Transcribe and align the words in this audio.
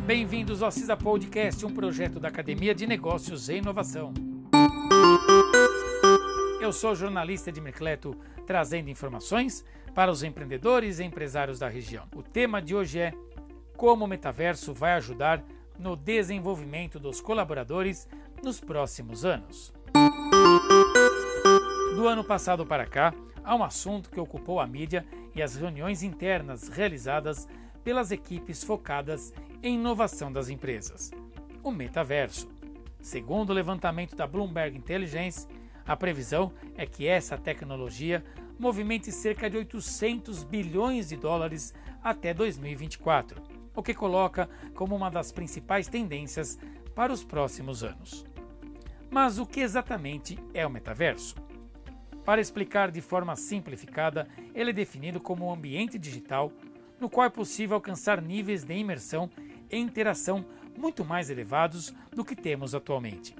Bem-vindos 0.00 0.62
ao 0.62 0.70
CISA 0.70 0.96
Podcast, 0.96 1.64
um 1.64 1.72
projeto 1.72 2.20
da 2.20 2.28
Academia 2.28 2.74
de 2.74 2.86
Negócios 2.86 3.48
e 3.48 3.54
Inovação. 3.54 4.12
Eu 6.60 6.72
sou 6.72 6.94
jornalista 6.94 7.50
de 7.50 7.60
Mercleto, 7.60 8.14
trazendo 8.46 8.90
informações 8.90 9.64
para 9.94 10.10
os 10.10 10.22
empreendedores 10.22 10.98
e 10.98 11.04
empresários 11.04 11.58
da 11.58 11.68
região. 11.68 12.06
O 12.14 12.22
tema 12.22 12.60
de 12.60 12.74
hoje 12.74 12.98
é 12.98 13.14
como 13.76 14.04
o 14.04 14.08
metaverso 14.08 14.74
vai 14.74 14.92
ajudar 14.92 15.42
no 15.78 15.96
desenvolvimento 15.96 16.98
dos 16.98 17.20
colaboradores 17.20 18.06
nos 18.42 18.60
próximos 18.60 19.24
anos. 19.24 19.72
Do 21.96 22.06
ano 22.06 22.22
passado 22.22 22.66
para 22.66 22.84
cá, 22.84 23.14
há 23.42 23.54
um 23.54 23.64
assunto 23.64 24.10
que 24.10 24.20
ocupou 24.20 24.60
a 24.60 24.66
mídia 24.66 25.06
e 25.34 25.42
as 25.42 25.56
reuniões 25.56 26.02
internas 26.02 26.68
realizadas 26.68 27.48
pelas 27.84 28.10
equipes 28.10 28.64
focadas 28.64 29.32
em 29.62 29.74
inovação 29.74 30.32
das 30.32 30.48
empresas: 30.48 31.12
o 31.62 31.70
metaverso. 31.70 32.48
Segundo 33.00 33.50
o 33.50 33.52
levantamento 33.52 34.16
da 34.16 34.26
Bloomberg 34.26 34.76
Intelligence, 34.76 35.46
a 35.86 35.94
previsão 35.94 36.52
é 36.74 36.86
que 36.86 37.06
essa 37.06 37.36
tecnologia 37.36 38.24
movimente 38.58 39.12
cerca 39.12 39.50
de 39.50 39.58
800 39.58 40.42
bilhões 40.44 41.10
de 41.10 41.16
dólares 41.16 41.74
até 42.02 42.32
2024, 42.32 43.42
o 43.74 43.82
que 43.82 43.92
coloca 43.92 44.48
como 44.74 44.96
uma 44.96 45.10
das 45.10 45.30
principais 45.30 45.86
tendências 45.86 46.58
para 46.94 47.12
os 47.12 47.22
próximos 47.22 47.84
anos. 47.84 48.24
Mas 49.10 49.38
o 49.38 49.44
que 49.44 49.60
exatamente 49.60 50.38
é 50.54 50.66
o 50.66 50.70
metaverso? 50.70 51.34
Para 52.24 52.40
explicar 52.40 52.90
de 52.90 53.02
forma 53.02 53.36
simplificada, 53.36 54.26
ele 54.54 54.70
é 54.70 54.72
definido 54.72 55.20
como 55.20 55.46
um 55.46 55.52
ambiente 55.52 55.98
digital 55.98 56.50
no 57.00 57.08
qual 57.08 57.26
é 57.26 57.30
possível 57.30 57.76
alcançar 57.76 58.20
níveis 58.20 58.64
de 58.64 58.74
imersão 58.74 59.30
e 59.70 59.76
interação 59.76 60.44
muito 60.76 61.04
mais 61.04 61.30
elevados 61.30 61.94
do 62.12 62.24
que 62.24 62.36
temos 62.36 62.74
atualmente. 62.74 63.34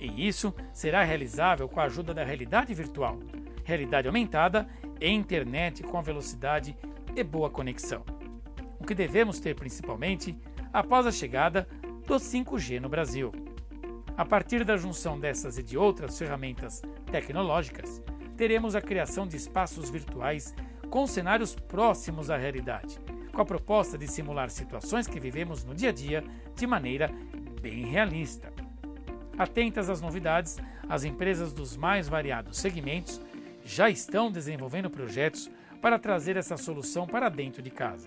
E 0.00 0.26
isso 0.26 0.54
será 0.72 1.02
realizável 1.02 1.68
com 1.68 1.80
a 1.80 1.84
ajuda 1.84 2.12
da 2.12 2.24
realidade 2.24 2.74
virtual, 2.74 3.18
realidade 3.64 4.08
aumentada 4.08 4.68
e 5.00 5.08
internet 5.08 5.82
com 5.82 6.02
velocidade 6.02 6.76
e 7.14 7.22
boa 7.22 7.48
conexão. 7.48 8.04
O 8.78 8.84
que 8.84 8.94
devemos 8.94 9.38
ter 9.40 9.54
principalmente 9.54 10.36
após 10.72 11.06
a 11.06 11.12
chegada 11.12 11.68
do 12.06 12.16
5G 12.16 12.80
no 12.80 12.88
Brasil. 12.88 13.32
A 14.16 14.24
partir 14.24 14.64
da 14.64 14.76
junção 14.76 15.18
dessas 15.18 15.58
e 15.58 15.62
de 15.62 15.78
outras 15.78 16.18
ferramentas 16.18 16.82
tecnológicas, 17.10 18.02
teremos 18.36 18.74
a 18.74 18.80
criação 18.80 19.26
de 19.26 19.36
espaços 19.36 19.88
virtuais 19.88 20.54
com 20.94 21.08
cenários 21.08 21.56
próximos 21.56 22.30
à 22.30 22.36
realidade, 22.36 23.00
com 23.32 23.42
a 23.42 23.44
proposta 23.44 23.98
de 23.98 24.06
simular 24.06 24.48
situações 24.48 25.08
que 25.08 25.18
vivemos 25.18 25.64
no 25.64 25.74
dia 25.74 25.88
a 25.88 25.92
dia 25.92 26.22
de 26.54 26.68
maneira 26.68 27.10
bem 27.60 27.84
realista. 27.84 28.52
Atentas 29.36 29.90
às 29.90 30.00
novidades, 30.00 30.56
as 30.88 31.02
empresas 31.02 31.52
dos 31.52 31.76
mais 31.76 32.06
variados 32.06 32.58
segmentos 32.58 33.20
já 33.64 33.90
estão 33.90 34.30
desenvolvendo 34.30 34.88
projetos 34.88 35.50
para 35.82 35.98
trazer 35.98 36.36
essa 36.36 36.56
solução 36.56 37.08
para 37.08 37.28
dentro 37.28 37.60
de 37.60 37.70
casa. 37.70 38.06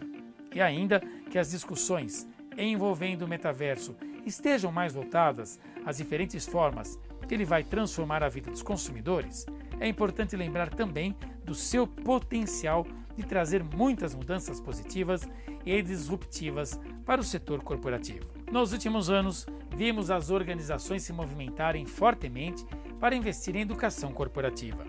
E 0.55 0.61
ainda 0.61 1.01
que 1.29 1.37
as 1.37 1.51
discussões 1.51 2.25
envolvendo 2.57 3.23
o 3.23 3.27
metaverso 3.27 3.97
estejam 4.25 4.71
mais 4.71 4.93
voltadas 4.93 5.59
às 5.85 5.97
diferentes 5.97 6.45
formas 6.45 6.97
que 7.27 7.33
ele 7.33 7.43
vai 7.43 7.65
transformar 7.65 8.23
a 8.23 8.29
vida 8.29 8.49
dos 8.49 8.63
consumidores, 8.63 9.45
é 9.79 9.87
importante 9.87 10.35
lembrar 10.35 10.69
também 10.69 11.15
do 11.43 11.53
seu 11.53 11.87
potencial 11.87 12.85
de 13.15 13.23
trazer 13.23 13.63
muitas 13.63 14.13
mudanças 14.13 14.59
positivas 14.59 15.27
e 15.65 15.81
disruptivas 15.81 16.79
para 17.05 17.19
o 17.19 17.23
setor 17.23 17.61
corporativo. 17.61 18.25
Nos 18.51 18.71
últimos 18.71 19.09
anos, 19.09 19.45
vimos 19.75 20.11
as 20.11 20.29
organizações 20.29 21.03
se 21.03 21.11
movimentarem 21.11 21.85
fortemente 21.85 22.65
para 22.99 23.15
investir 23.15 23.55
em 23.55 23.61
educação 23.61 24.11
corporativa, 24.11 24.85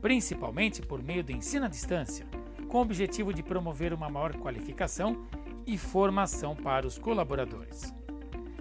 principalmente 0.00 0.82
por 0.82 1.02
meio 1.02 1.22
do 1.22 1.32
ensino 1.32 1.66
à 1.66 1.68
distância, 1.68 2.26
com 2.68 2.78
o 2.78 2.82
objetivo 2.82 3.32
de 3.32 3.42
promover 3.42 3.92
uma 3.92 4.10
maior 4.10 4.34
qualificação 4.36 5.26
e 5.66 5.78
formação 5.78 6.54
para 6.54 6.86
os 6.86 6.98
colaboradores. 6.98 7.94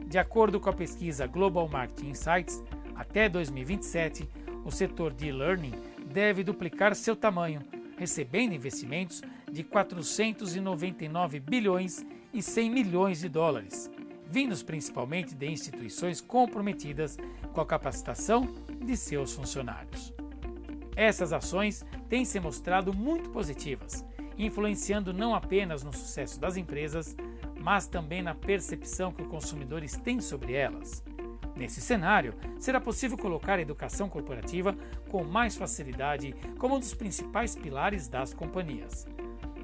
De 0.05 0.17
acordo 0.17 0.59
com 0.59 0.69
a 0.69 0.73
pesquisa 0.73 1.27
Global 1.27 1.67
Marketing 1.67 2.09
Insights, 2.09 2.63
até 2.95 3.27
2027, 3.27 4.27
o 4.67 4.71
setor 4.71 5.13
de 5.13 5.27
e-learning 5.27 5.71
deve 6.11 6.43
duplicar 6.43 6.93
seu 6.93 7.15
tamanho, 7.15 7.61
recebendo 7.97 8.53
investimentos 8.53 9.21
de 9.49 9.63
499 9.63 11.39
bilhões 11.39 12.05
e 12.33 12.43
100 12.43 12.69
milhões 12.69 13.21
de 13.21 13.29
dólares, 13.29 13.89
vindos 14.29 14.61
principalmente 14.61 15.33
de 15.33 15.47
instituições 15.49 16.19
comprometidas 16.19 17.17
com 17.53 17.61
a 17.61 17.65
capacitação 17.65 18.45
de 18.83 18.97
seus 18.97 19.33
funcionários. 19.33 20.13
Essas 20.97 21.31
ações 21.31 21.85
têm 22.09 22.25
se 22.25 22.37
mostrado 22.37 22.93
muito 22.93 23.29
positivas, 23.29 24.03
influenciando 24.37 25.13
não 25.13 25.33
apenas 25.33 25.81
no 25.81 25.93
sucesso 25.93 26.41
das 26.41 26.57
empresas, 26.57 27.15
mas 27.57 27.87
também 27.87 28.21
na 28.21 28.35
percepção 28.35 29.13
que 29.13 29.21
os 29.21 29.29
consumidores 29.29 29.95
têm 29.95 30.19
sobre 30.19 30.53
elas. 30.53 31.06
Nesse 31.57 31.81
cenário, 31.81 32.35
será 32.59 32.79
possível 32.79 33.17
colocar 33.17 33.57
a 33.57 33.61
educação 33.61 34.07
corporativa 34.07 34.77
com 35.09 35.23
mais 35.23 35.57
facilidade 35.57 36.35
como 36.59 36.75
um 36.75 36.79
dos 36.79 36.93
principais 36.93 37.55
pilares 37.55 38.07
das 38.07 38.31
companhias, 38.31 39.07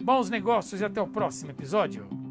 Bons 0.02 0.28
negócios 0.28 0.80
e 0.80 0.84
até 0.84 1.00
o 1.00 1.06
próximo 1.06 1.52
episódio! 1.52 2.27